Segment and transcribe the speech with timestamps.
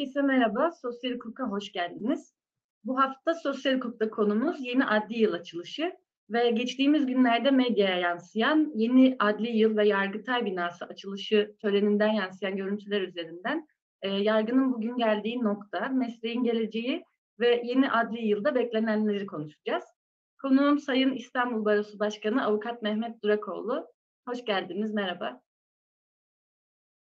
[0.00, 2.34] Herkese merhaba, Sosyal Hukuk'a hoş geldiniz.
[2.84, 5.92] Bu hafta Sosyal Hukuk'ta konumuz yeni adli yıl açılışı
[6.30, 13.02] ve geçtiğimiz günlerde medyaya yansıyan yeni adli yıl ve Yargıtay binası açılışı töreninden yansıyan görüntüler
[13.02, 13.68] üzerinden
[14.02, 17.04] e, yargının bugün geldiği nokta, mesleğin geleceği
[17.40, 19.84] ve yeni adli yılda beklenenleri konuşacağız.
[20.42, 23.86] Konuğum Sayın İstanbul Barosu Başkanı Avukat Mehmet Durakoğlu.
[24.28, 25.40] Hoş geldiniz, merhaba.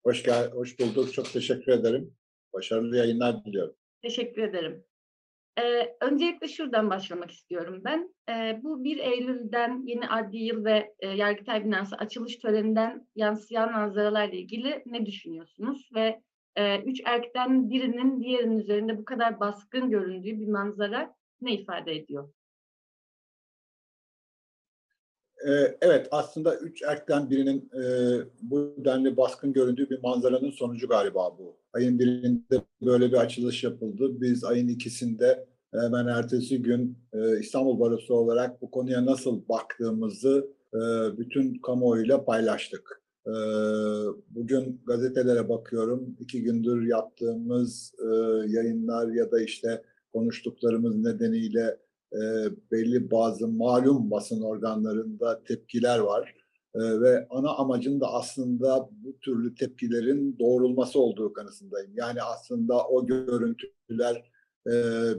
[0.02, 2.14] Hoş, gel hoş bulduk, çok teşekkür ederim.
[2.54, 3.74] Başarılı yayınlar diliyorum.
[4.02, 4.84] Teşekkür ederim.
[5.58, 8.14] Ee, öncelikle şuradan başlamak istiyorum ben.
[8.28, 14.34] Ee, bu 1 Eylül'den yeni adli yıl ve e, Yargıtay binası açılış töreninden yansıyan manzaralarla
[14.34, 15.88] ilgili ne düşünüyorsunuz?
[15.94, 16.20] Ve
[16.56, 22.32] e, üç erkekten birinin diğerinin üzerinde bu kadar baskın göründüğü bir manzara ne ifade ediyor?
[25.46, 27.82] Ee, evet, aslında üç erkekten birinin e,
[28.42, 31.56] bu denli baskın göründüğü bir manzaranın sonucu galiba bu.
[31.72, 34.20] Ayın birinde böyle bir açılış yapıldı.
[34.20, 40.78] Biz ayın ikisinde hemen ertesi gün e, İstanbul Barosu olarak bu konuya nasıl baktığımızı e,
[41.18, 43.02] bütün kamuoyuyla paylaştık.
[43.26, 43.32] E,
[44.30, 46.16] bugün gazetelere bakıyorum.
[46.20, 48.06] iki gündür yaptığımız e,
[48.46, 51.76] yayınlar ya da işte konuştuklarımız nedeniyle
[52.14, 56.34] e, belli bazı malum basın organlarında tepkiler var.
[56.74, 61.92] E, ve ana amacın da aslında bu türlü tepkilerin doğrulması olduğu kanısındayım.
[61.96, 64.30] Yani aslında o görüntüler
[64.66, 64.72] e,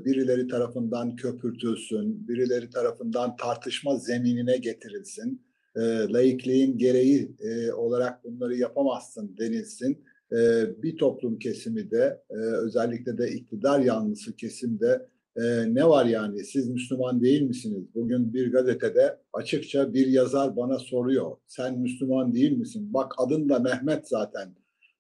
[0.06, 5.42] birileri tarafından köpürtülsün, birileri tarafından tartışma zeminine getirilsin,
[5.76, 10.04] e, laikliğin gereği e, olarak bunları yapamazsın denilsin.
[10.32, 10.38] E,
[10.84, 12.22] bir toplum kesimi de
[12.64, 15.08] özellikle de iktidar yanlısı kesimde
[15.38, 17.84] e, ne var yani siz Müslüman değil misiniz?
[17.96, 21.38] Bugün bir gazetede açıkça bir yazar bana soruyor.
[21.48, 22.94] Sen Müslüman değil misin?
[22.94, 24.56] Bak adın da Mehmet zaten.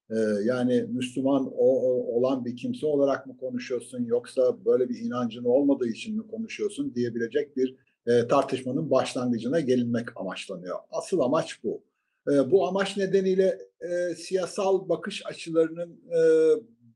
[0.09, 0.15] E,
[0.45, 5.87] yani Müslüman o, o, olan bir kimse olarak mı konuşuyorsun yoksa böyle bir inancın olmadığı
[5.87, 7.75] için mi konuşuyorsun diyebilecek bir
[8.07, 10.77] e, tartışmanın başlangıcına gelinmek amaçlanıyor.
[10.91, 11.83] Asıl amaç bu.
[12.31, 16.19] E, bu amaç nedeniyle e, siyasal bakış açılarının e,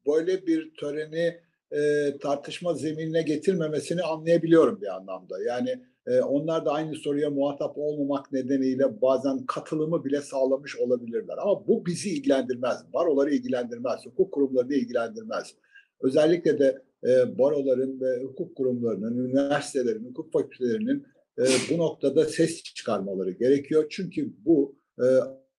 [0.07, 1.39] böyle bir töreni
[1.71, 5.43] e, tartışma zeminine getirmemesini anlayabiliyorum bir anlamda.
[5.43, 11.37] Yani e, onlar da aynı soruya muhatap olmamak nedeniyle bazen katılımı bile sağlamış olabilirler.
[11.37, 15.55] Ama bu bizi ilgilendirmez, baroları ilgilendirmez, hukuk kurumlarını ilgilendirmez.
[16.01, 21.05] Özellikle de e, baroların ve hukuk kurumlarının, üniversitelerin, hukuk fakültelerinin
[21.39, 23.85] e, bu noktada ses çıkarmaları gerekiyor.
[23.89, 25.05] Çünkü bu e,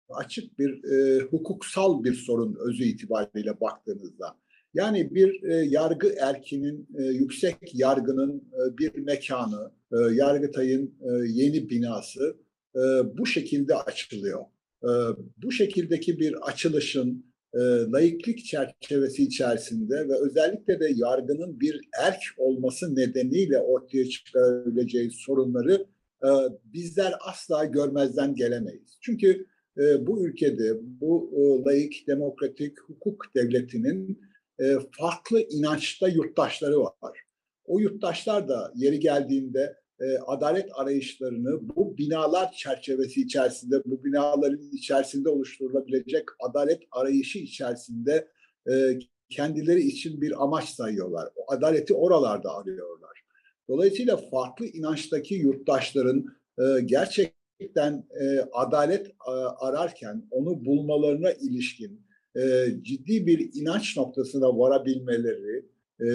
[0.10, 4.36] açık bir e, hukuksal bir sorun özü itibariyle baktığınızda.
[4.74, 11.70] Yani bir e, yargı erkinin, e, yüksek yargının e, bir mekanı, e, Yargıtay'ın e, yeni
[11.70, 12.38] binası
[12.76, 12.80] e,
[13.18, 14.42] bu şekilde açılıyor.
[14.84, 14.90] E,
[15.38, 17.60] bu şekildeki bir açılışın e,
[17.92, 25.86] laiklik çerçevesi içerisinde ve özellikle de yargının bir erk olması nedeniyle ortaya çıkarabileceği sorunları
[26.24, 26.30] e,
[26.64, 28.98] bizler asla görmezden gelemeyiz.
[29.02, 29.46] Çünkü
[29.78, 34.29] e, bu ülkede bu e, laik demokratik hukuk devletinin
[34.92, 37.20] farklı inançta yurttaşları var.
[37.66, 45.30] O yurttaşlar da yeri geldiğinde e, adalet arayışlarını bu binalar çerçevesi içerisinde, bu binaların içerisinde
[45.30, 48.28] oluşturulabilecek adalet arayışı içerisinde
[48.72, 49.00] e,
[49.30, 51.30] kendileri için bir amaç sayıyorlar.
[51.36, 53.24] O adaleti oralarda arıyorlar.
[53.70, 56.26] Dolayısıyla farklı inançtaki yurttaşların
[56.86, 58.08] gerçekten
[58.52, 59.12] adalet
[59.60, 65.66] ararken onu bulmalarına ilişkin e, ciddi bir inanç noktasına varabilmeleri
[66.02, 66.10] e,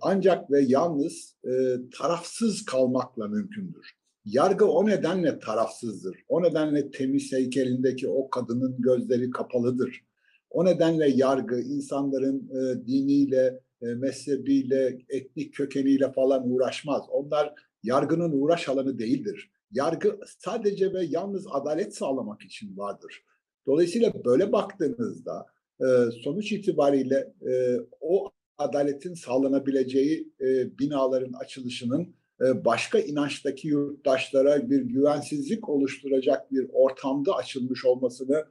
[0.00, 1.50] ancak ve yalnız e,
[1.98, 4.00] tarafsız kalmakla mümkündür.
[4.24, 6.16] Yargı o nedenle tarafsızdır.
[6.28, 10.04] O nedenle temiz heykelindeki o kadının gözleri kapalıdır.
[10.50, 17.02] O nedenle yargı insanların e, diniyle, e, mezhebiyle, etnik kökeniyle falan uğraşmaz.
[17.10, 19.50] Onlar yargının uğraş alanı değildir.
[19.72, 23.24] Yargı sadece ve yalnız adalet sağlamak için vardır.
[23.66, 25.46] Dolayısıyla böyle baktığınızda
[25.80, 34.82] ee, sonuç itibariyle e, o adaletin sağlanabileceği e, binaların açılışının e, başka inançtaki yurttaşlara bir
[34.82, 38.44] güvensizlik oluşturacak bir ortamda açılmış olmasını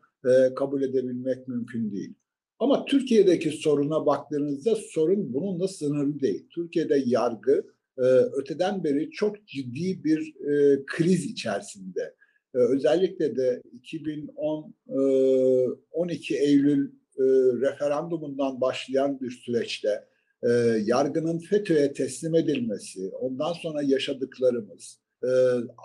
[0.56, 2.14] kabul edebilmek mümkün değil.
[2.60, 6.48] Ama Türkiye'deki soruna baktığınızda sorun bununla sınırlı değil.
[6.56, 7.64] Türkiye'de yargı
[8.34, 10.34] öteden beri çok ciddi bir
[10.86, 12.16] kriz içerisinde.
[12.54, 14.74] Özellikle de 2010
[15.92, 17.24] 12 Eylül e,
[17.62, 20.06] referandumundan başlayan bir süreçte
[20.44, 20.50] e,
[20.84, 25.30] yargının FETÖ'ye teslim edilmesi, ondan sonra yaşadıklarımız, e,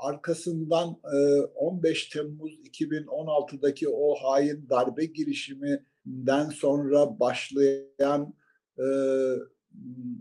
[0.02, 8.34] arkasından e, 15 Temmuz 2016'daki o hain darbe girişiminden sonra başlayan
[8.78, 8.86] e,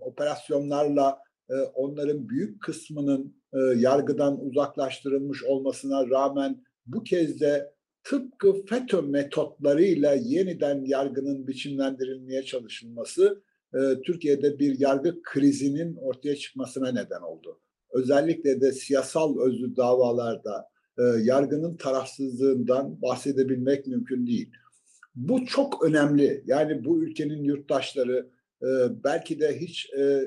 [0.02, 1.20] operasyonlarla
[1.50, 7.73] e, onların büyük kısmının e, yargıdan uzaklaştırılmış olmasına rağmen bu kez de
[8.04, 17.22] tıpkı FETÖ metotlarıyla yeniden yargının biçimlendirilmeye çalışılması e, Türkiye'de bir yargı krizinin ortaya çıkmasına neden
[17.22, 17.60] oldu.
[17.92, 24.50] Özellikle de siyasal özlü davalarda e, yargının tarafsızlığından bahsedebilmek mümkün değil.
[25.16, 26.44] Bu çok önemli.
[26.46, 28.30] Yani bu ülkenin yurttaşları
[28.62, 28.68] e,
[29.04, 30.26] belki de hiç e, e,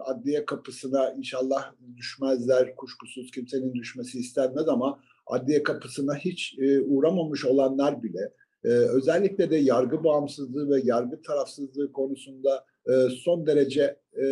[0.00, 8.02] adliye kapısına inşallah düşmezler, kuşkusuz kimsenin düşmesi istenmez ama adliye kapısına hiç e, uğramamış olanlar
[8.02, 8.32] bile
[8.64, 12.92] e, özellikle de yargı bağımsızlığı ve yargı tarafsızlığı konusunda e,
[13.24, 14.24] son derece e,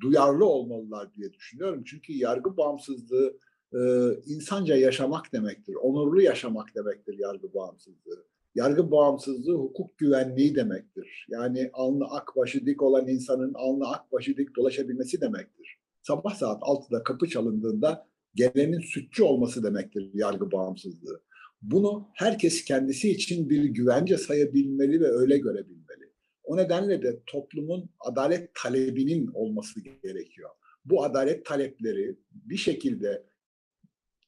[0.00, 1.84] duyarlı olmalılar diye düşünüyorum.
[1.86, 3.36] Çünkü yargı bağımsızlığı
[3.74, 3.80] e,
[4.26, 8.24] insanca yaşamak demektir, onurlu yaşamak demektir yargı bağımsızlığı.
[8.54, 11.26] Yargı bağımsızlığı hukuk güvenliği demektir.
[11.28, 15.78] Yani alnı ak başı dik olan insanın alnı ak başı dik dolaşabilmesi demektir.
[16.02, 18.06] Sabah saat 6'da kapı çalındığında
[18.36, 21.22] gelenin sütçü olması demektir yargı bağımsızlığı.
[21.62, 26.12] Bunu herkes kendisi için bir güvence sayabilmeli ve öyle görebilmeli.
[26.44, 30.50] O nedenle de toplumun adalet talebinin olması gerekiyor.
[30.84, 33.26] Bu adalet talepleri bir şekilde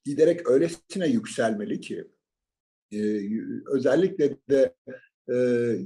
[0.04, 2.04] giderek öylesine yükselmeli ki
[2.92, 3.00] e,
[3.72, 4.74] özellikle de
[5.28, 5.34] e,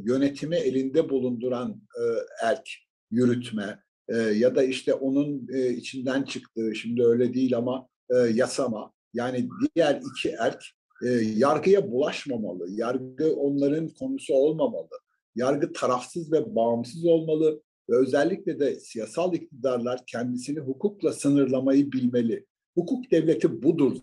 [0.05, 2.03] yönetimi elinde bulunduran e,
[2.47, 2.69] erk,
[3.11, 8.93] yürütme e, ya da işte onun e, içinden çıktığı, şimdi öyle değil ama e, yasama,
[9.15, 10.65] yani diğer iki erk
[11.05, 14.99] e, yargıya bulaşmamalı, yargı onların konusu olmamalı,
[15.35, 22.47] yargı tarafsız ve bağımsız olmalı ve özellikle de siyasal iktidarlar kendisini hukukla sınırlamayı bilmeli.
[22.75, 23.97] Hukuk devleti budur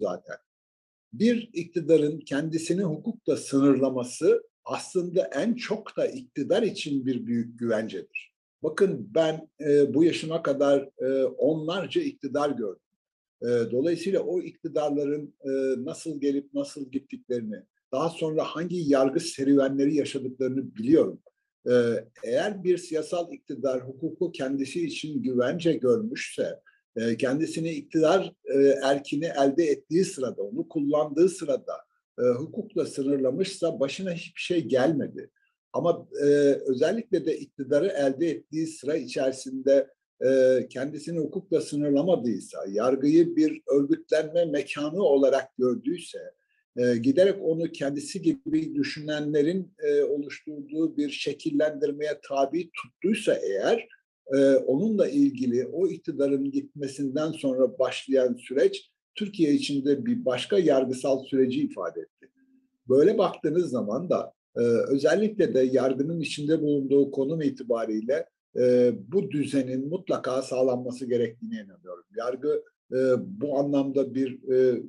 [0.00, 0.36] zaten
[1.12, 8.34] bir iktidarın kendisini hukukla sınırlaması aslında en çok da iktidar için bir büyük güvencedir.
[8.62, 12.82] Bakın ben e, bu yaşıma kadar e, onlarca iktidar gördüm.
[13.42, 15.34] Dolayısıyla o iktidarların
[15.84, 17.56] nasıl gelip nasıl gittiklerini,
[17.92, 21.20] daha sonra hangi yargı serüvenleri yaşadıklarını biliyorum.
[22.24, 26.60] Eğer bir siyasal iktidar hukuku kendisi için güvence görmüşse,
[27.18, 28.32] kendisini iktidar
[28.82, 31.72] erkini elde ettiği sırada, onu kullandığı sırada
[32.36, 35.30] hukukla sınırlamışsa başına hiçbir şey gelmedi.
[35.72, 36.08] Ama
[36.66, 39.88] özellikle de iktidarı elde ettiği sıra içerisinde
[40.70, 46.18] kendisini hukukla sınırlamadıysa, yargıyı bir örgütlenme mekanı olarak gördüyse,
[47.02, 49.72] giderek onu kendisi gibi düşünenlerin
[50.08, 53.88] oluşturduğu bir şekillendirmeye tabi tuttuysa eğer,
[54.32, 61.60] e, onunla ilgili o iktidarın gitmesinden sonra başlayan süreç Türkiye içinde bir başka yargısal süreci
[61.60, 62.30] ifade etti.
[62.88, 69.88] Böyle baktığınız zaman da e, özellikle de yargının içinde bulunduğu konum itibariyle e, bu düzenin
[69.88, 72.04] mutlaka sağlanması gerektiğine inanıyorum.
[72.16, 72.62] Yargı
[72.92, 72.98] e,
[73.40, 74.82] bu anlamda bir e,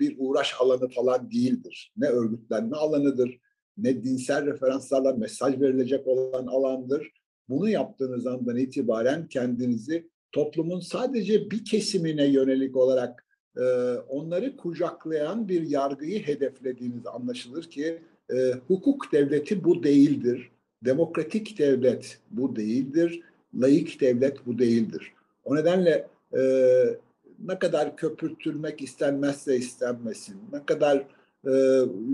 [0.00, 1.92] bir uğraş alanı falan değildir.
[1.96, 3.38] Ne örgütlenme alanıdır,
[3.78, 7.12] ne dinsel referanslarla mesaj verilecek olan alandır
[7.48, 13.62] bunu yaptığınız andan itibaren kendinizi toplumun sadece bir kesimine yönelik olarak e,
[14.08, 20.50] onları kucaklayan bir yargıyı hedeflediğiniz anlaşılır ki e, hukuk devleti bu değildir.
[20.84, 23.20] Demokratik devlet bu değildir.
[23.54, 25.12] Laik devlet bu değildir.
[25.44, 26.40] O nedenle e,
[27.46, 30.96] ne kadar köpürtülmek istenmezse istenmesin, ne kadar
[31.46, 31.50] e,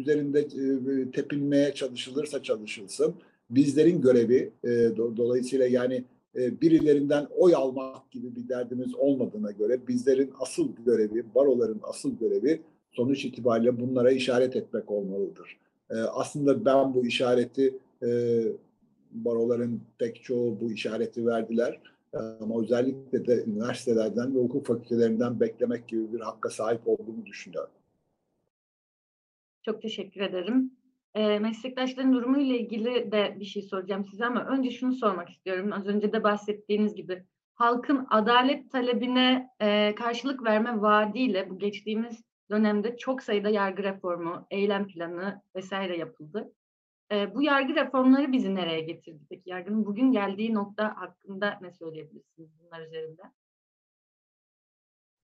[0.00, 3.14] üzerinde e, tepinmeye çalışılırsa çalışılsın,
[3.50, 6.04] bizlerin görevi e, do, dolayısıyla yani
[6.36, 12.60] e, birilerinden oy almak gibi bir derdimiz olmadığına göre bizlerin asıl görevi, baroların asıl görevi
[12.92, 15.56] sonuç itibariyle bunlara işaret etmek olmalıdır.
[15.90, 18.08] E, aslında ben bu işareti e,
[19.10, 21.80] baroların pek çoğu bu işareti verdiler.
[22.14, 27.72] E, ama özellikle de üniversitelerden ve hukuk fakültelerinden beklemek gibi bir hakka sahip olduğunu düşünüyorum.
[29.62, 30.72] Çok teşekkür ederim.
[31.14, 35.72] E, meslektaşların durumu ile ilgili de bir şey soracağım size ama önce şunu sormak istiyorum.
[35.72, 42.96] Az önce de bahsettiğiniz gibi halkın adalet talebine e, karşılık verme vaadiyle bu geçtiğimiz dönemde
[42.96, 46.52] çok sayıda yargı reformu, eylem planı vesaire yapıldı.
[47.12, 49.20] E, bu yargı reformları bizi nereye getirdi?
[49.30, 53.22] Peki yargının bugün geldiği nokta hakkında ne söyleyebilirsiniz bunlar üzerinde?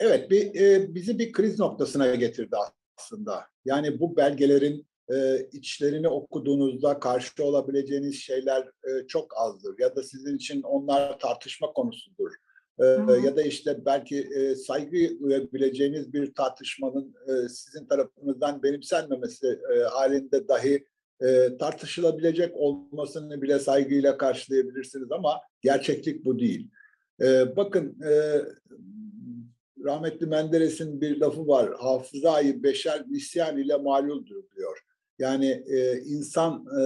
[0.01, 2.57] Evet, bir, e, bizi bir kriz noktasına getirdi
[2.99, 3.47] aslında.
[3.65, 10.37] Yani bu belgelerin e, içlerini okuduğunuzda karşı olabileceğiniz şeyler e, çok azdır ya da sizin
[10.37, 12.33] için onlar tartışma konusudur.
[12.79, 12.85] E,
[13.25, 20.49] ya da işte belki e, saygı duyabileceğiniz bir tartışmanın e, sizin tarafınızdan benimsenmemesi e, halinde
[20.49, 20.87] dahi
[21.23, 26.71] e, tartışılabilecek olmasını bile saygıyla karşılayabilirsiniz ama gerçeklik bu değil.
[27.23, 28.43] E, bakın e,
[29.85, 31.75] rahmetli Menderes'in bir lafı var.
[31.79, 34.79] Hafızayı beşer isyan ile maluldür diyor.
[35.19, 36.83] Yani e, insan e,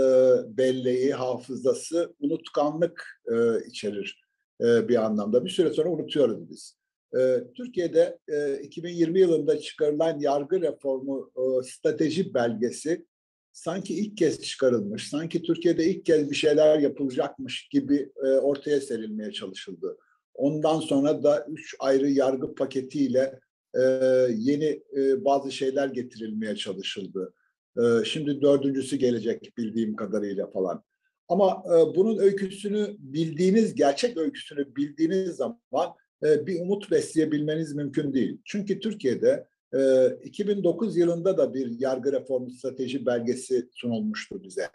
[0.56, 4.24] belleği, hafızası unutkanlık e, içerir
[4.60, 5.44] e, bir anlamda.
[5.44, 6.76] Bir süre sonra unutuyoruz biz.
[7.18, 13.06] E, Türkiye'de e, 2020 yılında çıkarılan yargı reformu e, strateji belgesi
[13.60, 19.32] sanki ilk kez çıkarılmış, sanki Türkiye'de ilk kez bir şeyler yapılacakmış gibi e, ortaya serilmeye
[19.32, 19.96] çalışıldı.
[20.34, 23.40] Ondan sonra da üç ayrı yargı paketiyle
[23.74, 23.80] e,
[24.36, 27.34] yeni e, bazı şeyler getirilmeye çalışıldı.
[28.04, 30.84] Şimdi dördüncüsü gelecek bildiğim kadarıyla falan.
[31.28, 31.62] Ama
[31.96, 38.38] bunun öyküsünü bildiğiniz, gerçek öyküsünü bildiğiniz zaman bir umut besleyebilmeniz mümkün değil.
[38.44, 44.68] Çünkü Türkiye'de e, 2009 yılında da bir yargı reformu strateji belgesi sunulmuştu bize.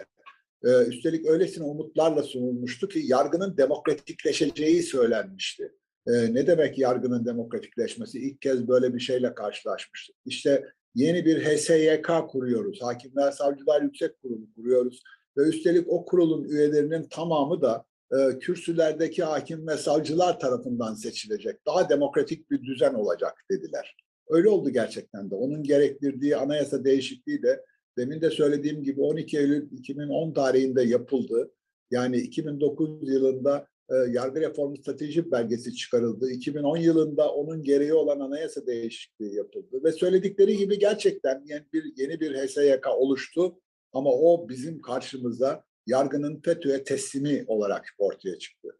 [0.64, 5.72] E, üstelik öylesine umutlarla sunulmuştu ki yargının demokratikleşeceği söylenmişti.
[6.08, 8.20] E, ne demek yargının demokratikleşmesi?
[8.20, 10.16] İlk kez böyle bir şeyle karşılaşmıştık.
[10.26, 12.82] İşte yeni bir HSYK kuruyoruz.
[12.82, 15.04] Hakimler Savcılar Yüksek Kurulu kuruyoruz.
[15.38, 21.66] Ve üstelik o kurulun üyelerinin tamamı da e, kürsülerdeki hakim ve savcılar tarafından seçilecek.
[21.66, 23.96] Daha demokratik bir düzen olacak dediler.
[24.30, 25.36] Öyle oldu gerçekten de.
[25.36, 27.66] Onun gerektirdiği anayasa değişikliği de
[27.98, 31.52] demin de söylediğim gibi 12 Eylül 2010 tarihinde yapıldı.
[31.92, 36.32] Yani 2009 yılında e, yargı reformu strateji belgesi çıkarıldı.
[36.32, 42.20] 2010 yılında onun gereği olan anayasa değişikliği yapıldı ve söyledikleri gibi gerçekten yeni bir yeni
[42.20, 43.60] bir HSYK oluştu
[43.94, 48.78] ama o bizim karşımıza yargının FETÖ'ye teslimi olarak ortaya çıktı.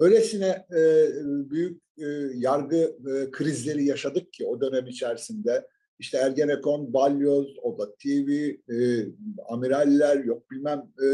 [0.00, 1.10] Öylesine e,
[1.50, 5.66] büyük e, yargı e, krizleri yaşadık ki o dönem içerisinde
[5.98, 8.30] işte Ergenekon, Balyoz, Oda TV,
[8.72, 9.06] e,
[9.48, 11.06] amiraller, yok bilmem e,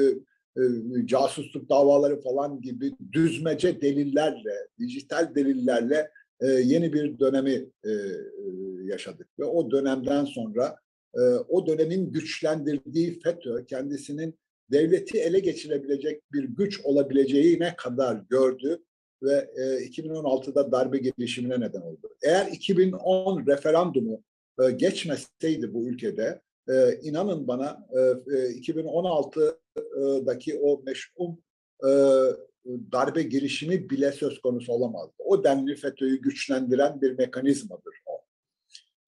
[0.57, 0.63] e,
[1.07, 6.11] casusluk davaları falan gibi düzmece delillerle, dijital delillerle
[6.41, 7.91] e, yeni bir dönemi e,
[8.85, 9.29] yaşadık.
[9.39, 10.77] Ve o dönemden sonra
[11.15, 14.39] e, o dönemin güçlendirdiği FETÖ kendisinin
[14.71, 18.83] devleti ele geçirebilecek bir güç olabileceğine kadar gördü
[19.23, 22.11] ve e, 2016'da darbe girişimine neden oldu.
[22.23, 24.23] Eğer 2010 referandumu
[24.63, 31.39] e, geçmeseydi bu ülkede e, inanın bana e, 2016'daki o meşhum
[31.85, 31.89] e,
[32.93, 35.15] darbe girişimi bile söz konusu olamazdı.
[35.19, 37.95] O denli FETÖ'yü güçlendiren bir mekanizmadır.
[38.09, 38.10] E,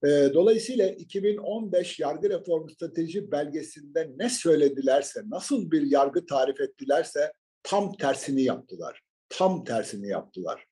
[0.04, 7.32] dolayısıyla 2015 yargı reformu strateji belgesinde ne söyledilerse, nasıl bir yargı tarif ettilerse
[7.62, 9.00] tam tersini yaptılar.
[9.28, 10.66] Tam tersini yaptılar.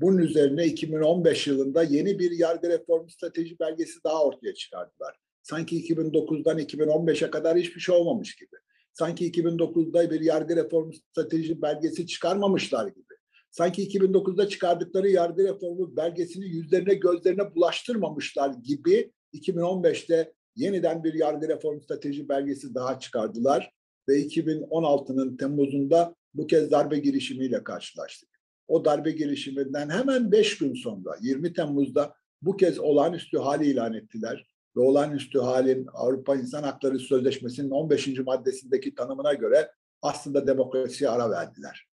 [0.00, 5.16] Bunun üzerine 2015 yılında yeni bir yargı reformu strateji belgesi daha ortaya çıkardılar.
[5.42, 8.56] Sanki 2009'dan 2015'e kadar hiçbir şey olmamış gibi.
[8.92, 13.11] Sanki 2009'da bir yargı reformu strateji belgesi çıkarmamışlar gibi.
[13.52, 21.80] Sanki 2009'da çıkardıkları yargı reformu belgesini yüzlerine gözlerine bulaştırmamışlar gibi 2015'te yeniden bir yargı reformu
[21.80, 23.72] strateji belgesi daha çıkardılar
[24.08, 28.28] ve 2016'nın Temmuz'unda bu kez darbe girişimiyle karşılaştık.
[28.68, 34.46] O darbe girişiminden hemen beş gün sonra 20 Temmuz'da bu kez olağanüstü hali ilan ettiler
[34.76, 38.18] ve olağanüstü halin Avrupa İnsan Hakları Sözleşmesi'nin 15.
[38.18, 39.70] maddesindeki tanımına göre
[40.02, 41.91] aslında demokrasiye ara verdiler.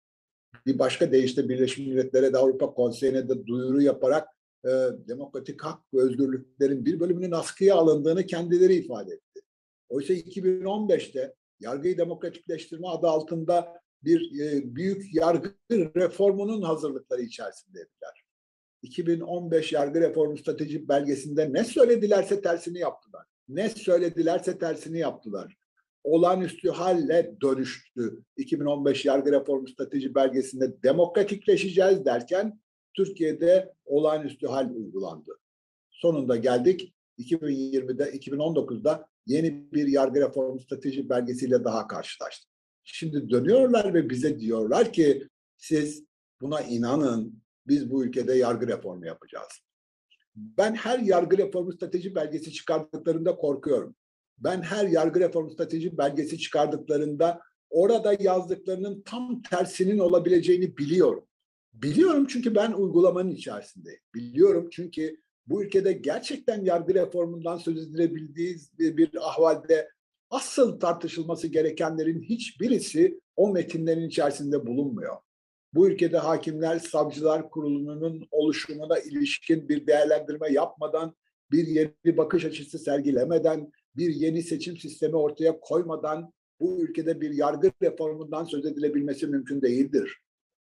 [0.65, 4.27] Bir başka deyişle Birleşmiş Milletler'e de Avrupa Konseyi'ne de duyuru yaparak
[4.65, 4.69] e,
[5.07, 9.41] demokratik hak ve özgürlüklerin bir bölümünün askıya alındığını kendileri ifade etti.
[9.89, 18.25] Oysa 2015'te yargıyı demokratikleştirme adı altında bir e, büyük yargı reformunun hazırlıkları içerisindeydiler.
[18.81, 23.25] 2015 yargı reformu strateji belgesinde ne söyledilerse tersini yaptılar.
[23.47, 25.57] Ne söyledilerse tersini yaptılar.
[26.03, 28.23] Olağanüstü halle dönüştü.
[28.37, 32.59] 2015 yargı reformu strateji belgesinde demokratikleşeceğiz derken
[32.93, 35.39] Türkiye'de olağanüstü hal uygulandı.
[35.91, 42.49] Sonunda geldik 2020'de 2019'da yeni bir yargı reformu strateji belgesiyle daha karşılaştık.
[42.83, 45.27] Şimdi dönüyorlar ve bize diyorlar ki
[45.57, 46.03] siz
[46.41, 49.47] buna inanın biz bu ülkede yargı reformu yapacağız.
[50.35, 53.95] Ben her yargı reformu strateji belgesi çıkardıklarında korkuyorum.
[54.39, 61.25] Ben her yargı reformu strateji belgesi çıkardıklarında orada yazdıklarının tam tersinin olabileceğini biliyorum.
[61.73, 63.99] Biliyorum çünkü ben uygulamanın içerisindeyim.
[64.15, 65.17] Biliyorum çünkü
[65.47, 69.89] bu ülkede gerçekten yargı reformundan söz edilebildiği bir ahvalde
[70.29, 75.17] asıl tartışılması gerekenlerin hiçbirisi o metinlerin içerisinde bulunmuyor.
[75.73, 81.15] Bu ülkede hakimler savcılar kurulunun oluşumuna ilişkin bir değerlendirme yapmadan,
[81.51, 87.71] bir yeni bakış açısı sergilemeden, bir yeni seçim sistemi ortaya koymadan bu ülkede bir yargı
[87.81, 90.17] reformundan söz edilebilmesi mümkün değildir.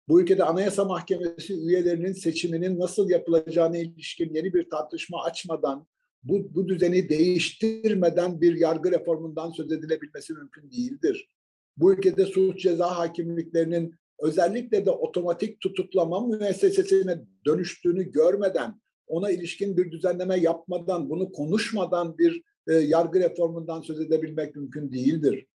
[0.08, 5.88] Bu ülkede Anayasa Mahkemesi üyelerinin seçiminin nasıl yapılacağına ilişkin yeni bir tartışma açmadan,
[6.24, 11.30] bu, bu düzeni değiştirmeden bir yargı reformundan söz edilebilmesi mümkün değildir.
[11.78, 19.92] Bu ülkede suç ceza hakimliklerinin özellikle de otomatik tutuklama müessesesine dönüştüğünü görmeden, ona ilişkin bir
[19.92, 25.48] düzenleme yapmadan, bunu konuşmadan bir e, yargı reformundan söz edebilmek mümkün değildir.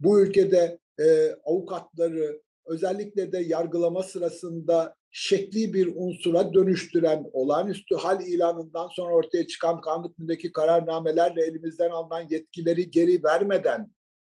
[0.00, 8.88] Bu ülkede e, avukatları özellikle de yargılama sırasında şekli bir unsura dönüştüren olağanüstü hal ilanından
[8.88, 10.14] sonra ortaya çıkan kanun
[10.54, 13.90] kararnamelerle elimizden alınan yetkileri geri vermeden,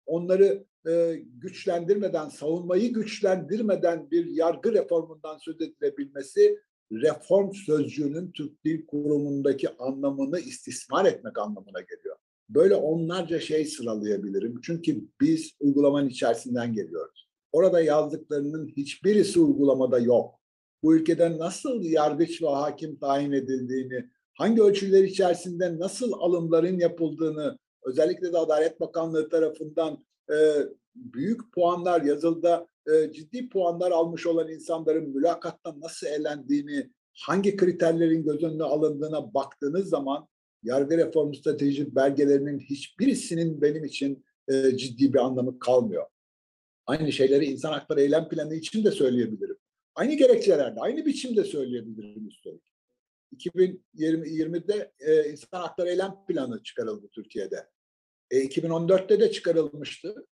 [0.05, 6.59] onları e, güçlendirmeden, savunmayı güçlendirmeden bir yargı reformundan söz edilebilmesi
[7.01, 12.15] reform sözcüğünün Türk Dil Kurumu'ndaki anlamını istismar etmek anlamına geliyor.
[12.50, 14.62] Böyle onlarca şey sıralayabilirim.
[14.63, 17.27] Çünkü biz uygulamanın içerisinden geliyoruz.
[17.51, 20.39] Orada yazdıklarının hiçbirisi uygulamada yok.
[20.83, 28.33] Bu ülkede nasıl yargıç ve hakim tayin edildiğini, hangi ölçüler içerisinde nasıl alımların yapıldığını, özellikle
[28.33, 30.35] de Adalet Bakanlığı tarafından e,
[30.95, 38.43] büyük puanlar yazılda e, ciddi puanlar almış olan insanların mülakatta nasıl elendiğini, hangi kriterlerin göz
[38.43, 40.27] önüne alındığına baktığınız zaman
[40.63, 46.05] yargı reformu strateji belgelerinin hiçbirisinin benim için e, ciddi bir anlamı kalmıyor.
[46.85, 49.57] Aynı şeyleri insan hakları eylem planı için de söyleyebilirim.
[49.95, 52.73] Aynı gerekçelerle, aynı biçimde söyleyebilirim üstelik.
[53.38, 57.67] 2020'de e, insan hakları eylem planı çıkarıldı Türkiye'de.
[58.31, 60.27] E, 2014'te de çıkarılmıştı.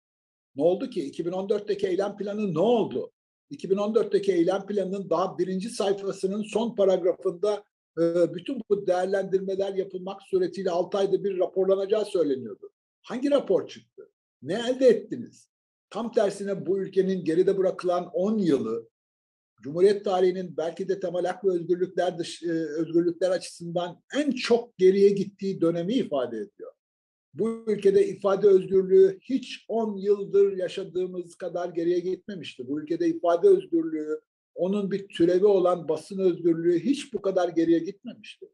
[0.55, 1.11] Ne oldu ki?
[1.11, 3.11] 2014'teki eylem planı ne oldu?
[3.51, 7.63] 2014'teki eylem planının daha birinci sayfasının son paragrafında
[7.99, 12.71] e, bütün bu değerlendirmeler yapılmak suretiyle 6 ayda bir raporlanacağı söyleniyordu.
[13.01, 14.09] Hangi rapor çıktı?
[14.41, 15.49] Ne elde ettiniz?
[15.89, 18.89] Tam tersine bu ülkenin geride bırakılan 10 yılı
[19.61, 25.09] Cumhuriyet tarihinin belki de temel hak ve özgürlükler dış, e, özgürlükler açısından en çok geriye
[25.09, 26.71] gittiği dönemi ifade ediyor.
[27.39, 32.67] Bu ülkede ifade özgürlüğü hiç 10 yıldır yaşadığımız kadar geriye gitmemişti.
[32.67, 34.21] Bu ülkede ifade özgürlüğü,
[34.55, 38.45] onun bir türevi olan basın özgürlüğü hiç bu kadar geriye gitmemişti.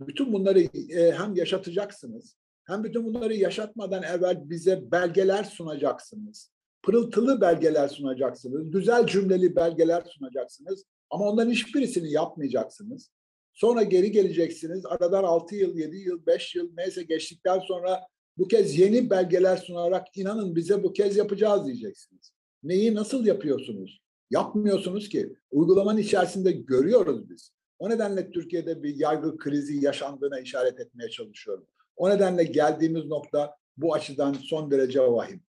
[0.00, 6.52] Bütün bunları e, hem yaşatacaksınız, hem bütün bunları yaşatmadan evvel bize belgeler sunacaksınız.
[6.82, 10.84] Pırıltılı belgeler sunacaksınız, güzel cümleli belgeler sunacaksınız.
[11.10, 13.10] Ama onların hiçbirisini yapmayacaksınız.
[13.52, 14.86] Sonra geri geleceksiniz.
[14.86, 18.00] Aradan 6 yıl, 7 yıl, 5 yıl neyse geçtikten sonra
[18.38, 22.32] bu kez yeni belgeler sunarak inanın bize bu kez yapacağız diyeceksiniz.
[22.62, 24.02] Neyi nasıl yapıyorsunuz?
[24.30, 25.36] Yapmıyorsunuz ki.
[25.50, 27.52] Uygulamanın içerisinde görüyoruz biz.
[27.78, 31.66] O nedenle Türkiye'de bir yargı krizi yaşandığına işaret etmeye çalışıyorum.
[31.96, 35.42] O nedenle geldiğimiz nokta bu açıdan son derece vahim.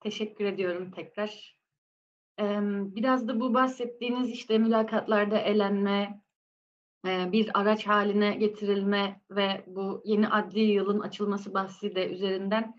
[0.00, 1.60] Teşekkür ediyorum tekrar.
[2.94, 6.22] Biraz da bu bahsettiğiniz işte mülakatlarda elenme,
[7.04, 12.74] bir araç haline getirilme ve bu yeni adli yılın açılması bahsi de üzerinden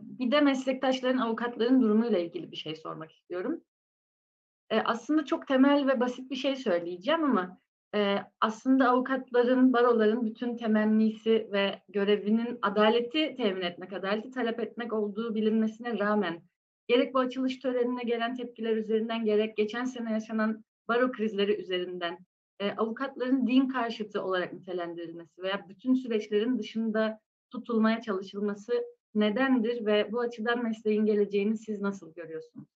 [0.00, 3.60] bir de meslektaşların, avukatların durumuyla ilgili bir şey sormak istiyorum.
[4.70, 7.58] Aslında çok temel ve basit bir şey söyleyeceğim ama
[8.40, 15.98] aslında avukatların, baroların bütün temennisi ve görevinin adaleti temin etmek, adaleti talep etmek olduğu bilinmesine
[15.98, 16.42] rağmen
[16.88, 22.18] gerek bu açılış törenine gelen tepkiler üzerinden gerek geçen sene yaşanan baro krizleri üzerinden
[22.60, 28.72] e, avukatların din karşıtı olarak nitelendirilmesi veya bütün süreçlerin dışında tutulmaya çalışılması
[29.14, 32.68] nedendir ve bu açıdan mesleğin geleceğini siz nasıl görüyorsunuz?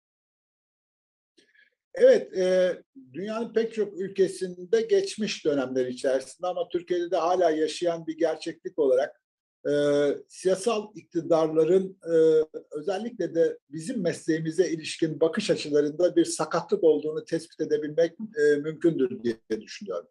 [1.95, 2.77] Evet, e,
[3.13, 9.20] dünyanın pek çok ülkesinde geçmiş dönemler içerisinde ama Türkiye'de de hala yaşayan bir gerçeklik olarak
[9.69, 9.73] e,
[10.29, 12.15] siyasal iktidarların e,
[12.71, 19.61] özellikle de bizim mesleğimize ilişkin bakış açılarında bir sakatlık olduğunu tespit edebilmek e, mümkündür diye
[19.61, 20.09] düşünüyorum.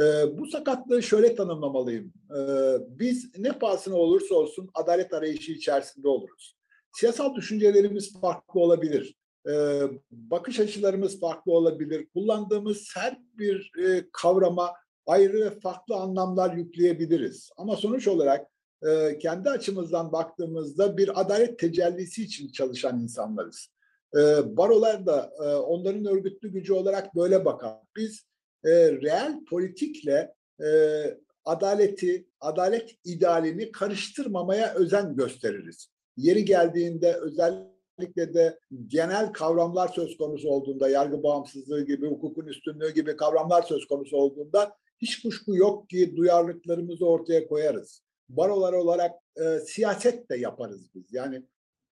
[0.00, 0.04] E,
[0.38, 2.12] bu sakatlığı şöyle tanımlamalıyım.
[2.30, 2.40] E,
[2.88, 6.56] biz ne pahasına olursa olsun adalet arayışı içerisinde oluruz.
[6.92, 9.16] Siyasal düşüncelerimiz farklı olabilir.
[9.48, 12.08] E, bakış açılarımız farklı olabilir.
[12.14, 14.72] Kullandığımız her bir e, kavrama
[15.06, 17.50] ayrı ve farklı anlamlar yükleyebiliriz.
[17.56, 18.46] Ama sonuç olarak
[18.86, 23.68] e, kendi açımızdan baktığımızda bir adalet tecellisi için çalışan insanlarız.
[24.14, 24.20] E,
[24.56, 27.76] barolar da e, onların örgütlü gücü olarak böyle bakar.
[27.96, 28.24] Biz
[28.64, 30.68] e, reel politikle e,
[31.44, 35.88] adaleti, adalet idealini karıştırmamaya özen gösteririz.
[36.16, 43.16] Yeri geldiğinde özellikle de genel kavramlar söz konusu olduğunda, yargı bağımsızlığı gibi, hukukun üstünlüğü gibi
[43.16, 48.02] kavramlar söz konusu olduğunda hiç kuşku yok ki duyarlılıklarımızı ortaya koyarız.
[48.28, 51.12] Barolar olarak e, siyaset de yaparız biz.
[51.12, 51.42] Yani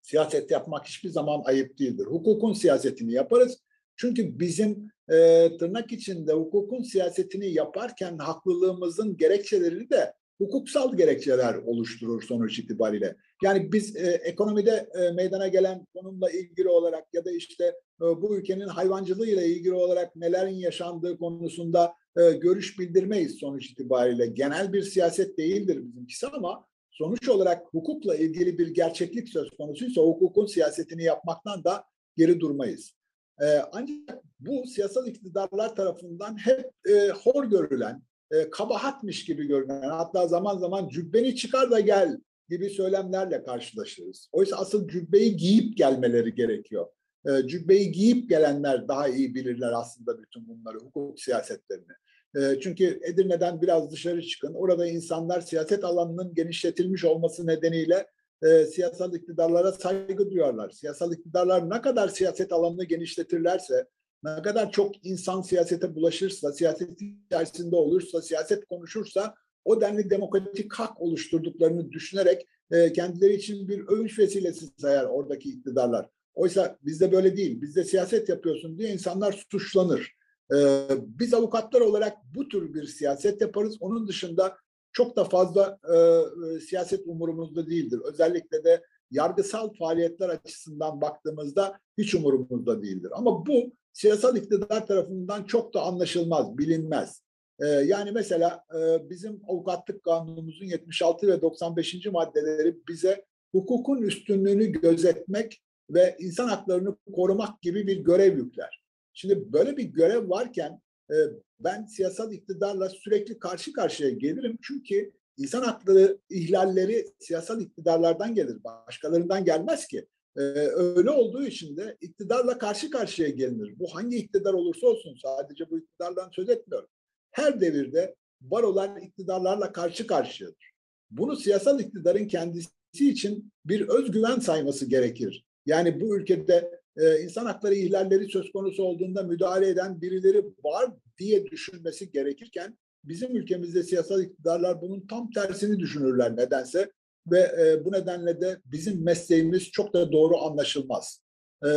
[0.03, 2.07] siyaset yapmak hiçbir zaman ayıp değildir.
[2.07, 3.59] Hukukun siyasetini yaparız.
[3.97, 12.59] Çünkü bizim e, tırnak içinde hukukun siyasetini yaparken haklılığımızın gerekçeleri de hukuksal gerekçeler oluşturur sonuç
[12.59, 13.17] itibariyle.
[13.43, 17.65] Yani biz e, ekonomide e, meydana gelen konumla ilgili olarak ya da işte
[18.01, 24.27] e, bu ülkenin hayvancılığıyla ilgili olarak nelerin yaşandığı konusunda e, görüş bildirmeyiz sonuç itibariyle.
[24.27, 30.47] Genel bir siyaset değildir bizimkisi ama sonuç olarak hukukla ilgili bir gerçeklik söz konusuysa hukukun
[30.47, 31.85] siyasetini yapmaktan da
[32.17, 32.93] geri durmayız.
[33.41, 40.29] E, ancak bu siyasal iktidarlar tarafından hep e, hor görülen, e, kabahatmiş gibi görünen, hatta
[40.29, 44.29] zaman zaman cübbeni çıkar da gel gibi söylemlerle karşılaşırız.
[44.33, 46.87] Oysa asıl cübbeyi giyip gelmeleri gerekiyor.
[47.27, 51.93] E, cübbeyi giyip gelenler daha iyi bilirler aslında bütün bunları, hukuk siyasetlerini.
[52.37, 54.55] E, çünkü Edirne'den biraz dışarı çıkın.
[54.55, 58.07] Orada insanlar siyaset alanının genişletilmiş olması nedeniyle
[58.43, 60.71] e, siyasal iktidarlara saygı duyarlar.
[60.71, 63.87] Siyasal iktidarlar ne kadar siyaset alanını genişletirlerse,
[64.25, 66.91] ne kadar çok insan siyasete bulaşırsa, siyaset
[67.27, 74.19] içerisinde olursa, siyaset konuşursa o denli demokratik hak oluşturduklarını düşünerek e, kendileri için bir övünç
[74.19, 76.09] vesilesi sayar oradaki iktidarlar.
[76.35, 77.61] Oysa bizde böyle değil.
[77.61, 80.17] Bizde siyaset yapıyorsun diye insanlar suçlanır.
[80.55, 83.77] E, biz avukatlar olarak bu tür bir siyaset yaparız.
[83.81, 84.57] Onun dışında
[84.93, 88.01] çok da fazla e, e, siyaset umurumuzda değildir.
[88.05, 93.11] Özellikle de yargısal faaliyetler açısından baktığımızda hiç umurumuzda değildir.
[93.15, 97.23] Ama bu siyasal iktidar tarafından çok da anlaşılmaz, bilinmez.
[97.61, 102.07] Ee, yani mesela e, bizim avukatlık kanunumuzun 76 ve 95.
[102.07, 108.86] maddeleri bize hukukun üstünlüğünü gözetmek ve insan haklarını korumak gibi bir görev yükler.
[109.19, 111.15] Şimdi böyle bir görev varken e,
[111.61, 114.59] ben siyasal iktidarla sürekli karşı karşıya gelirim.
[114.63, 120.07] Çünkü insan hakları ihlalleri siyasal iktidarlardan gelir, başkalarından gelmez ki.
[120.37, 120.41] Ee,
[120.75, 123.75] öyle olduğu için de iktidarla karşı karşıya gelinir.
[123.79, 126.89] Bu hangi iktidar olursa olsun sadece bu iktidardan söz etmiyorum.
[127.31, 130.73] Her devirde barolar iktidarlarla karşı karşıyadır.
[131.11, 135.47] Bunu siyasal iktidarın kendisi için bir özgüven sayması gerekir.
[135.67, 141.47] Yani bu ülkede e, insan hakları ihlalleri söz konusu olduğunda müdahale eden birileri var diye
[141.47, 146.91] düşünmesi gerekirken bizim ülkemizde siyasal iktidarlar bunun tam tersini düşünürler nedense
[147.27, 151.23] ve e, bu nedenle de bizim mesleğimiz çok da doğru anlaşılmaz.
[151.65, 151.71] E,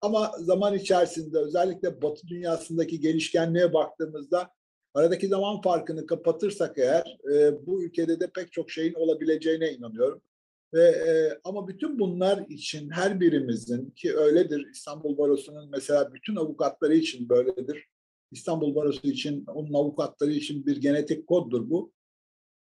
[0.00, 4.50] ama zaman içerisinde özellikle Batı dünyasındaki gelişkenliğe baktığımızda
[4.94, 10.22] aradaki zaman farkını kapatırsak eğer e, bu ülkede de pek çok şeyin olabileceğine inanıyorum.
[10.74, 16.94] Ve, e, ama bütün bunlar için her birimizin ki öyledir İstanbul Barosu'nun mesela bütün avukatları
[16.94, 17.86] için böyledir.
[18.30, 21.92] İstanbul Barosu için onun avukatları için bir genetik koddur bu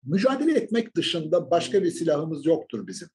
[0.03, 3.07] mücadele etmek dışında başka bir silahımız yoktur bizim.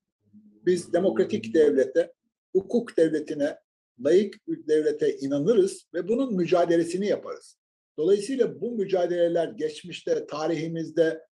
[0.67, 2.13] Biz demokratik devlete,
[2.53, 3.59] hukuk devletine,
[4.05, 7.57] layık devlete inanırız ve bunun mücadelesini yaparız.
[7.99, 11.27] Dolayısıyla bu mücadeleler geçmişte, tarihimizde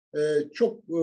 [0.55, 0.95] çok e,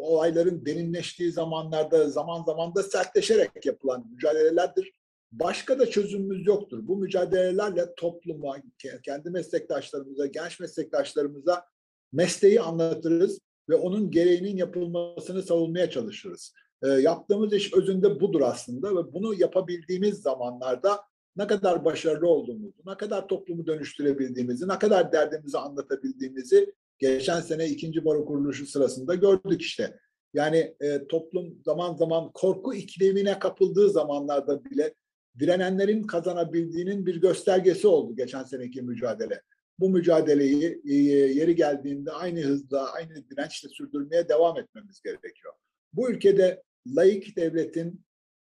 [0.00, 4.92] olayların derinleştiği zamanlarda zaman zaman da sertleşerek yapılan mücadelelerdir.
[5.32, 6.88] Başka da çözümümüz yoktur.
[6.88, 8.56] Bu mücadelelerle topluma,
[9.02, 11.64] kendi meslektaşlarımıza, genç meslektaşlarımıza
[12.12, 16.52] mesleği anlatırız ve onun gereğinin yapılmasını savunmaya çalışırız.
[16.82, 21.00] E, yaptığımız iş özünde budur aslında ve bunu yapabildiğimiz zamanlarda
[21.36, 28.04] ne kadar başarılı olduğumuzu, ne kadar toplumu dönüştürebildiğimizi, ne kadar derdimizi anlatabildiğimizi geçen sene ikinci
[28.04, 29.98] baro kuruluşu sırasında gördük işte.
[30.34, 34.94] Yani e, toplum zaman zaman korku iklimine kapıldığı zamanlarda bile
[35.38, 39.40] direnenlerin kazanabildiğinin bir göstergesi oldu geçen seneki mücadele
[39.78, 45.54] bu mücadeleyi e, yeri geldiğinde aynı hızla, aynı dirençle sürdürmeye devam etmemiz gerekiyor.
[45.92, 48.04] Bu ülkede laik devletin,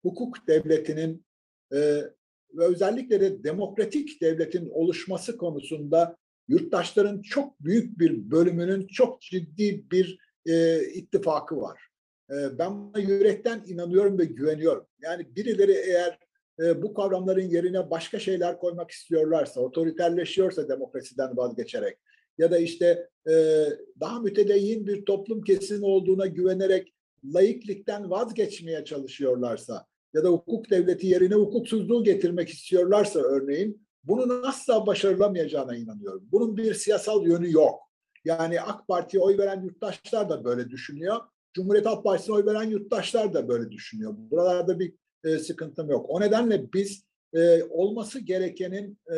[0.02, 1.26] hukuk devletinin
[1.72, 1.78] e,
[2.54, 6.16] ve özellikle de demokratik devletin oluşması konusunda
[6.48, 11.80] yurttaşların çok büyük bir bölümünün çok ciddi bir e, ittifakı var.
[12.30, 14.86] E, ben yürekten inanıyorum ve güveniyorum.
[15.02, 16.18] Yani birileri eğer
[16.60, 21.98] e, bu kavramların yerine başka şeyler koymak istiyorlarsa, otoriterleşiyorsa demokrasiden vazgeçerek
[22.38, 23.64] ya da işte e,
[24.00, 31.34] daha mütedeyyin bir toplum kesimi olduğuna güvenerek laiklikten vazgeçmeye çalışıyorlarsa ya da hukuk devleti yerine
[31.34, 36.28] hukuksuzluğu getirmek istiyorlarsa örneğin bunun asla başarılamayacağına inanıyorum.
[36.32, 37.80] Bunun bir siyasal yönü yok.
[38.24, 41.16] Yani AK Parti'ye oy veren yurttaşlar da böyle düşünüyor.
[41.54, 44.14] Cumhuriyet Halk Partisi'ne oy veren yurttaşlar da böyle düşünüyor.
[44.16, 46.06] Buralarda bir e, sıkıntım yok.
[46.08, 49.16] O nedenle biz e, olması gerekenin e,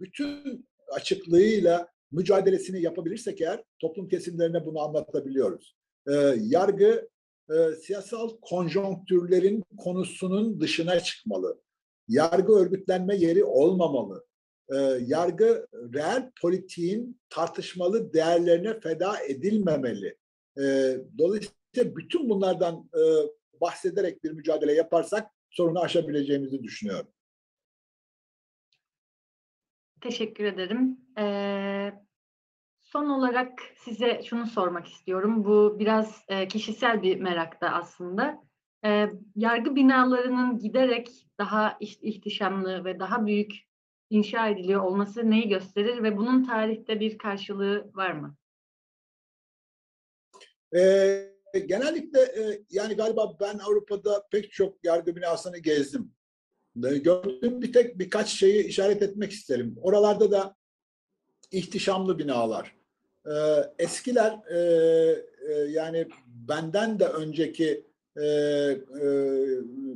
[0.00, 5.76] bütün açıklığıyla mücadelesini yapabilirsek eğer toplum kesimlerine bunu anlatabiliyoruz.
[6.08, 7.08] e, yargı
[7.50, 11.60] e, siyasal konjonktürlerin konusunun dışına çıkmalı.
[12.08, 14.24] Yargı örgütlenme yeri olmamalı.
[14.68, 20.16] E, yargı reel politiğin tartışmalı değerlerine feda edilmemeli.
[20.58, 20.62] E,
[21.18, 23.02] dolayısıyla bütün bunlardan e,
[23.60, 27.08] bahsederek bir mücadele yaparsak sorunu aşabileceğimizi düşünüyorum.
[30.00, 30.98] Teşekkür ederim.
[31.18, 31.92] Ee,
[32.80, 35.44] son olarak size şunu sormak istiyorum.
[35.44, 38.43] Bu biraz e, kişisel bir merak da aslında.
[38.84, 43.52] Ee, yargı binalarının giderek daha iş- ihtişamlı ve daha büyük
[44.10, 48.36] inşa ediliyor olması neyi gösterir ve bunun tarihte bir karşılığı var mı?
[50.76, 51.34] Ee,
[51.66, 56.12] genellikle e, yani galiba ben Avrupa'da pek çok yargı binasını gezdim.
[56.84, 59.76] E, Gördüğüm bir tek birkaç şeyi işaret etmek isterim.
[59.82, 60.56] Oralarda da
[61.50, 62.76] ihtişamlı binalar.
[63.26, 63.30] Ee,
[63.78, 64.58] eskiler e,
[65.48, 69.06] e, yani benden de önceki e, e,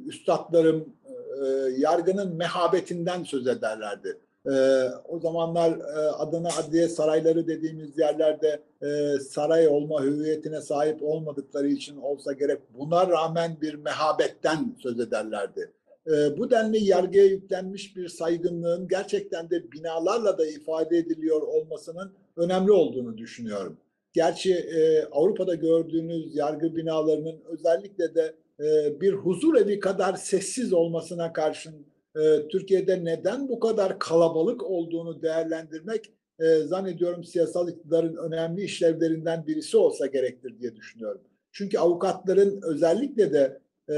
[0.07, 1.46] üstadlarım e,
[1.78, 4.18] yargının mehabetinden söz ederlerdi.
[4.46, 11.68] E, o zamanlar e, adına adliye sarayları dediğimiz yerlerde e, saray olma hüviyetine sahip olmadıkları
[11.68, 15.72] için olsa gerek buna rağmen bir mehabetten söz ederlerdi.
[16.07, 22.72] E, bu denli yargıya yüklenmiş bir saygınlığın gerçekten de binalarla da ifade ediliyor olmasının önemli
[22.72, 23.76] olduğunu düşünüyorum.
[24.12, 31.32] Gerçi e, Avrupa'da gördüğünüz yargı binalarının özellikle de e, bir huzur evi kadar sessiz olmasına
[31.32, 39.46] karşın e, Türkiye'de neden bu kadar kalabalık olduğunu değerlendirmek e, zannediyorum siyasal iktidarın önemli işlevlerinden
[39.46, 41.20] birisi olsa gerektir diye düşünüyorum.
[41.52, 43.96] Çünkü avukatların özellikle de e,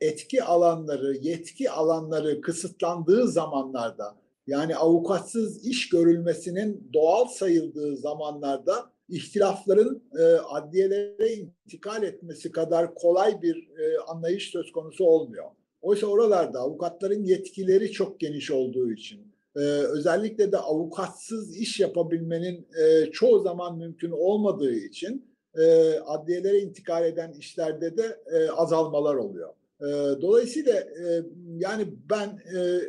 [0.00, 10.22] etki alanları, yetki alanları kısıtlandığı zamanlarda yani avukatsız iş görülmesinin doğal sayıldığı zamanlarda ihtilafların e,
[10.24, 15.44] adliyelere intikal etmesi kadar kolay bir e, anlayış söz konusu olmuyor.
[15.82, 19.20] Oysa oralarda avukatların yetkileri çok geniş olduğu için,
[19.56, 27.04] e, özellikle de avukatsız iş yapabilmenin e, çoğu zaman mümkün olmadığı için e, adliyelere intikal
[27.04, 29.50] eden işlerde de e, azalmalar oluyor.
[29.80, 29.86] E,
[30.22, 31.22] dolayısıyla e,
[31.58, 32.80] yani ben e,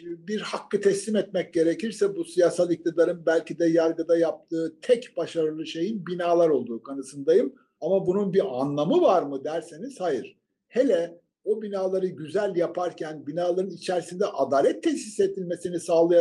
[0.00, 6.06] bir hakkı teslim etmek gerekirse bu siyasal iktidarın belki de yargıda yaptığı tek başarılı şeyin
[6.06, 7.54] binalar olduğu kanısındayım.
[7.80, 10.36] Ama bunun bir anlamı var mı derseniz hayır.
[10.68, 16.20] Hele o binaları güzel yaparken binaların içerisinde adalet tesis edilmesini sağlay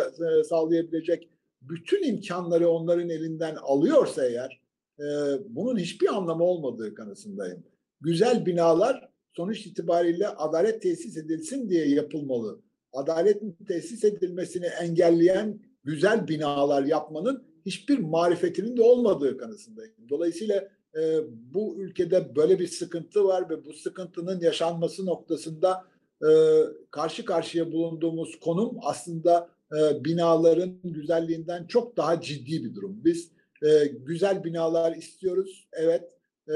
[0.49, 1.29] sağlayabilecek
[1.61, 4.61] bütün imkanları onların elinden alıyorsa eğer
[4.99, 5.05] e,
[5.49, 7.63] bunun hiçbir anlamı olmadığı kanısındayım.
[8.01, 12.61] Güzel binalar sonuç itibariyle adalet tesis edilsin diye yapılmalı.
[12.93, 19.95] Adaletin tesis edilmesini engelleyen güzel binalar yapmanın hiçbir marifetinin de olmadığı kanısındayım.
[20.09, 21.19] Dolayısıyla e,
[21.53, 25.85] bu ülkede böyle bir sıkıntı var ve bu sıkıntının yaşanması noktasında
[26.21, 26.29] e,
[26.91, 33.01] karşı karşıya bulunduğumuz konum aslında e, binaların güzelliğinden çok daha ciddi bir durum.
[33.05, 33.31] Biz
[33.63, 35.67] e, güzel binalar istiyoruz.
[35.73, 36.03] Evet.
[36.49, 36.55] E,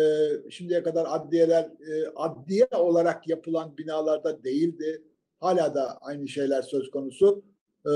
[0.50, 5.04] şimdiye kadar adliyeler e, adliye olarak yapılan binalarda değildi.
[5.40, 7.44] Hala da aynı şeyler söz konusu.
[7.86, 7.92] E,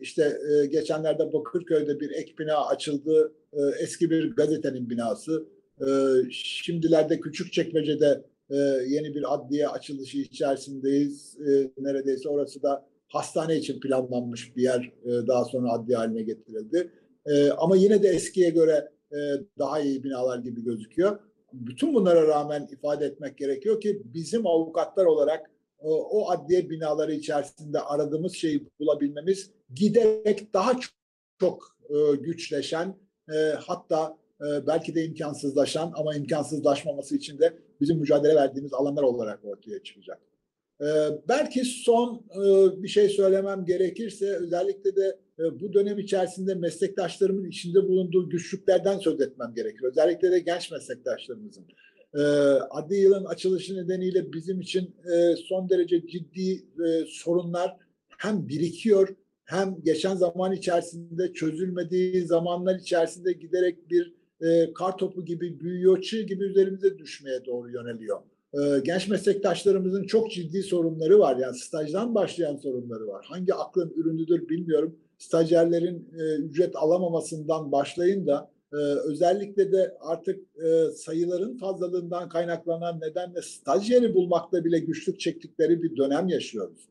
[0.00, 3.32] işte e, geçenlerde Bakırköy'de bir ek bina açıldı.
[3.52, 5.46] E, eski bir gazetenin binası.
[5.80, 5.86] E,
[6.30, 11.36] şimdilerde Küçükçekmece'de e, yeni bir adliye açılışı içerisindeyiz.
[11.40, 16.90] E, neredeyse orası da hastane için planlanmış bir yer e, daha sonra adliye haline getirildi.
[17.58, 19.18] Ama yine de eskiye göre e,
[19.58, 21.18] daha iyi binalar gibi gözüküyor.
[21.52, 25.50] Bütün bunlara rağmen ifade etmek gerekiyor ki bizim avukatlar olarak
[25.84, 30.92] o, adliye binaları içerisinde aradığımız şeyi bulabilmemiz giderek daha çok,
[31.40, 32.96] çok e, güçleşen
[33.34, 39.44] e, hatta e, belki de imkansızlaşan ama imkansızlaşmaması için de bizim mücadele verdiğimiz alanlar olarak
[39.44, 40.18] ortaya çıkacak.
[40.80, 40.86] E,
[41.28, 47.88] belki son e, bir şey söylemem gerekirse özellikle de e, bu dönem içerisinde meslektaşlarımın içinde
[47.88, 49.82] bulunduğu güçlüklerden söz etmem gerekir.
[49.82, 51.64] Özellikle de genç meslektaşlarımızın.
[52.14, 52.20] E,
[52.70, 57.76] adli yılın açılışı nedeniyle bizim için e, son derece ciddi e, sorunlar
[58.18, 59.08] hem birikiyor
[59.44, 66.22] hem geçen zaman içerisinde çözülmediği zamanlar içerisinde giderek bir e, kar topu gibi büyüyor, çığ
[66.22, 68.18] gibi üzerimize düşmeye doğru yöneliyor.
[68.54, 71.36] E, genç meslektaşlarımızın çok ciddi sorunları var.
[71.36, 73.26] Yani stajdan başlayan sorunları var.
[73.28, 74.96] Hangi aklın ürünüdür bilmiyorum.
[75.18, 83.42] Stajyerlerin e, ücret alamamasından başlayın da e, özellikle de artık e, sayıların fazlalığından kaynaklanan nedenle
[83.42, 86.88] stajyeri bulmakta bile güçlük çektikleri bir dönem yaşıyoruz.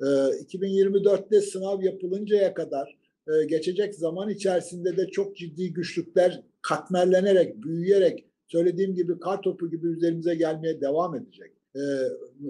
[0.00, 8.24] E, 2024'te sınav yapılıncaya kadar e, geçecek zaman içerisinde de çok ciddi güçlükler katmerlenerek, büyüyerek
[8.48, 11.52] söylediğim gibi kar topu gibi üzerimize gelmeye devam edecek.
[11.76, 11.80] Ee,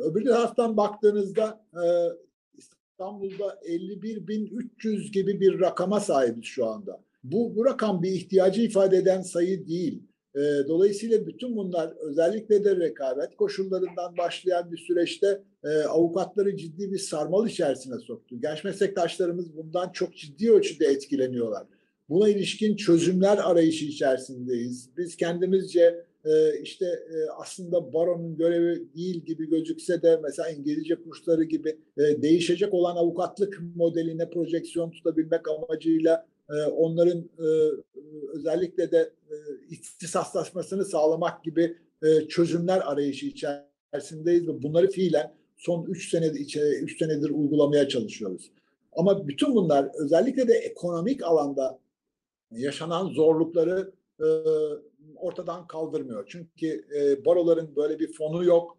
[0.01, 1.85] öbür taraftan baktığınızda e,
[2.57, 7.01] İstanbul'da 51.300 gibi bir rakama sahibiz şu anda.
[7.24, 10.02] Bu, bu rakam bir ihtiyacı ifade eden sayı değil.
[10.35, 16.98] E, dolayısıyla bütün bunlar özellikle de rekabet koşullarından başlayan bir süreçte e, avukatları ciddi bir
[16.98, 18.40] sarmal içerisine soktu.
[18.40, 21.66] Genç meslektaşlarımız bundan çok ciddi ölçüde etkileniyorlar.
[22.08, 24.90] Buna ilişkin çözümler arayışı içerisindeyiz.
[24.96, 31.44] Biz kendimizce e, işte e, aslında baronun görevi değil gibi gözükse de mesela İngilizce kursları
[31.44, 37.46] gibi e, değişecek olan avukatlık modeline projeksiyon tutabilmek amacıyla onların e,
[38.32, 39.34] özellikle de e,
[39.70, 47.30] ihtisaslaşmasını sağlamak gibi e, çözümler arayışı içerisindeyiz ve bunları fiilen son 3 senedir, 3 senedir
[47.30, 48.50] uygulamaya çalışıyoruz.
[48.92, 51.78] Ama bütün bunlar özellikle de ekonomik alanda
[52.50, 54.26] yaşanan zorlukları e,
[55.16, 56.26] ortadan kaldırmıyor.
[56.28, 58.78] Çünkü e, baroların böyle bir fonu yok.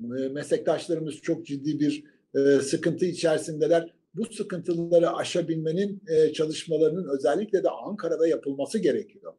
[0.00, 3.94] E, meslektaşlarımız çok ciddi bir e, sıkıntı içerisindeler.
[4.14, 9.32] Bu sıkıntıları aşabilmenin e, çalışmalarının özellikle de Ankara'da yapılması gerekiyor.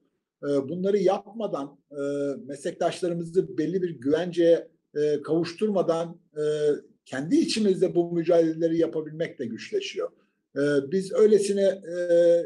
[0.44, 2.02] E, bunları yapmadan e,
[2.48, 6.44] meslektaşlarımızı belli bir güvenceye e, kavuşturmadan e,
[7.06, 10.10] kendi içimizde bu mücadeleleri yapabilmek de güçleşiyor.
[10.56, 10.62] E,
[10.92, 12.44] biz öylesine e, e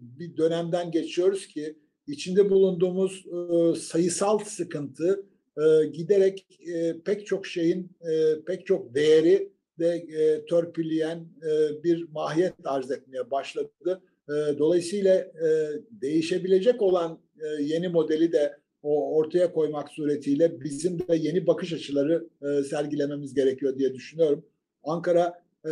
[0.00, 5.26] bir dönemden geçiyoruz ki içinde bulunduğumuz e, sayısal sıkıntı
[5.58, 12.08] e, giderek e, pek çok şeyin e, pek çok değeri de e, törpüleyen e, bir
[12.12, 14.02] mahiyet arz etmeye başladı.
[14.28, 15.48] E, dolayısıyla e,
[15.90, 22.28] değişebilecek olan e, yeni modeli de o ortaya koymak suretiyle bizim de yeni bakış açıları
[22.42, 24.44] e, sergilememiz gerekiyor diye düşünüyorum.
[24.84, 25.70] Ankara e,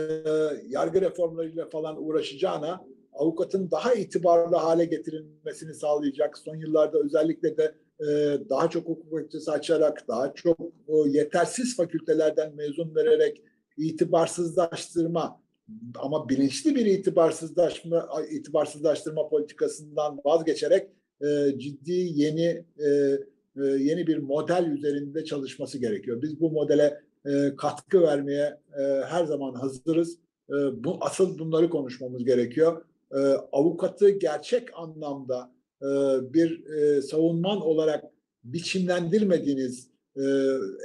[0.68, 6.38] yargı reformlarıyla falan uğraşacağına avukatın daha itibarlı hale getirilmesini sağlayacak.
[6.38, 8.06] Son yıllarda özellikle de e,
[8.48, 13.42] daha çok hukuk fakültesi açarak, daha çok e, yetersiz fakültelerden mezun vererek
[13.76, 15.42] itibarsızlaştırma
[15.94, 20.88] ama bilinçli bir itibarsızlaşma itibarsızlaştırma politikasından vazgeçerek
[21.20, 22.88] e, ciddi yeni e,
[23.56, 26.22] e, yeni bir model üzerinde çalışması gerekiyor.
[26.22, 30.18] Biz bu modele e, katkı vermeye e, her zaman hazırız.
[30.50, 33.18] E, bu asıl bunları konuşmamız gerekiyor e,
[33.52, 35.86] avukatı gerçek anlamda e,
[36.34, 38.04] bir e, savunman olarak
[38.44, 40.22] biçimlendirmediğiniz e,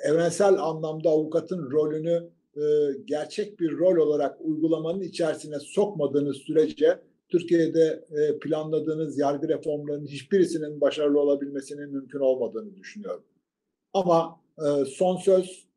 [0.03, 8.39] evrensel anlamda avukatın rolünü e, gerçek bir rol olarak uygulamanın içerisine sokmadığınız sürece Türkiye'de e,
[8.39, 13.23] planladığınız yargı reformlarının hiçbirisinin başarılı olabilmesinin mümkün olmadığını düşünüyorum.
[13.93, 15.67] Ama e, son söz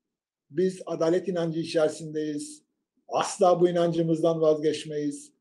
[0.50, 2.62] biz adalet inancı içerisindeyiz.
[3.08, 5.32] Asla bu inancımızdan vazgeçmeyiz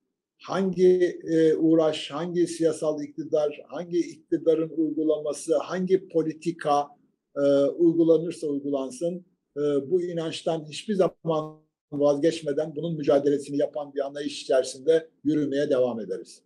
[0.41, 1.19] hangi
[1.57, 6.87] uğraş, hangi siyasal iktidar, hangi iktidarın uygulaması, hangi politika
[7.77, 9.25] uygulanırsa uygulansın
[9.57, 11.59] e, bu inançtan hiçbir zaman
[11.91, 16.43] vazgeçmeden bunun mücadelesini yapan bir anlayış içerisinde yürümeye devam ederiz.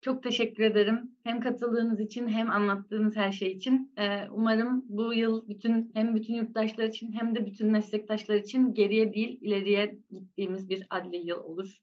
[0.00, 1.10] Çok teşekkür ederim.
[1.22, 3.92] Hem katıldığınız için hem anlattığınız her şey için.
[3.98, 9.14] Ee, umarım bu yıl bütün hem bütün yurttaşlar için hem de bütün meslektaşlar için geriye
[9.14, 11.82] değil ileriye gittiğimiz bir adli yıl olur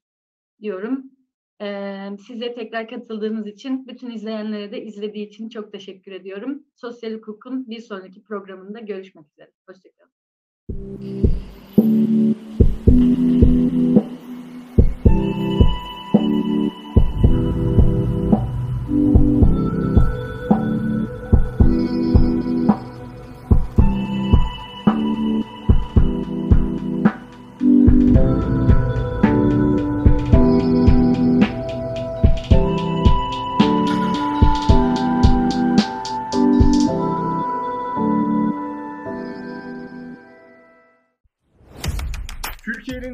[0.60, 1.12] diyorum.
[1.62, 6.62] Ee, size tekrar katıldığınız için, bütün izleyenlere de izlediği için çok teşekkür ediyorum.
[6.76, 9.50] Sosyal hukukun bir sonraki programında görüşmek üzere.
[9.68, 10.12] Hoşçakalın.